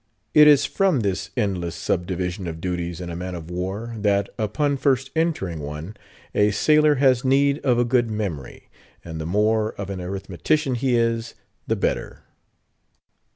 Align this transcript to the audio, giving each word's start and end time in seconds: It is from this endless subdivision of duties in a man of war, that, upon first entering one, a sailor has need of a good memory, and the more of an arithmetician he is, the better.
It 0.33 0.47
is 0.47 0.65
from 0.65 1.01
this 1.01 1.29
endless 1.37 1.75
subdivision 1.75 2.47
of 2.47 2.59
duties 2.59 2.99
in 2.99 3.11
a 3.11 3.15
man 3.15 3.35
of 3.35 3.51
war, 3.51 3.93
that, 3.99 4.29
upon 4.39 4.77
first 4.77 5.11
entering 5.15 5.59
one, 5.59 5.95
a 6.33 6.49
sailor 6.49 6.95
has 6.95 7.23
need 7.23 7.59
of 7.59 7.77
a 7.77 7.85
good 7.85 8.09
memory, 8.09 8.67
and 9.05 9.21
the 9.21 9.27
more 9.27 9.73
of 9.73 9.91
an 9.91 10.01
arithmetician 10.01 10.73
he 10.73 10.95
is, 10.95 11.35
the 11.67 11.75
better. 11.75 12.21